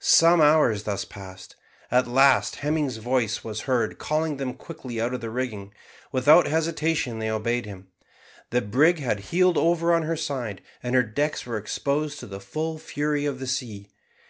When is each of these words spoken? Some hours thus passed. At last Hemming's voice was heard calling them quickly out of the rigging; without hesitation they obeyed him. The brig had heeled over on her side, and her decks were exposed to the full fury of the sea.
Some 0.00 0.42
hours 0.42 0.82
thus 0.82 1.06
passed. 1.06 1.56
At 1.90 2.06
last 2.06 2.56
Hemming's 2.56 2.98
voice 2.98 3.42
was 3.42 3.62
heard 3.62 3.96
calling 3.96 4.36
them 4.36 4.52
quickly 4.52 5.00
out 5.00 5.14
of 5.14 5.22
the 5.22 5.30
rigging; 5.30 5.72
without 6.12 6.46
hesitation 6.46 7.20
they 7.20 7.30
obeyed 7.30 7.64
him. 7.64 7.88
The 8.50 8.60
brig 8.60 8.98
had 8.98 9.20
heeled 9.30 9.56
over 9.56 9.94
on 9.94 10.02
her 10.02 10.14
side, 10.14 10.60
and 10.82 10.94
her 10.94 11.02
decks 11.02 11.46
were 11.46 11.56
exposed 11.56 12.20
to 12.20 12.26
the 12.26 12.38
full 12.38 12.78
fury 12.78 13.24
of 13.24 13.38
the 13.40 13.46
sea. 13.46 13.88